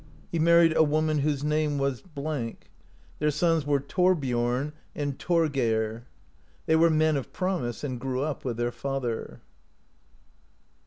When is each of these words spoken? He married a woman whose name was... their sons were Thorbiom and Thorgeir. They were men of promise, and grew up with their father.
He 0.31 0.39
married 0.39 0.75
a 0.75 0.81
woman 0.81 1.19
whose 1.19 1.43
name 1.43 1.77
was... 1.77 2.01
their 3.19 3.29
sons 3.29 3.67
were 3.67 3.79
Thorbiom 3.79 4.73
and 4.95 5.19
Thorgeir. 5.19 6.05
They 6.65 6.75
were 6.75 6.89
men 6.89 7.15
of 7.15 7.31
promise, 7.31 7.83
and 7.83 7.99
grew 7.99 8.23
up 8.23 8.43
with 8.43 8.57
their 8.57 8.71
father. 8.71 9.41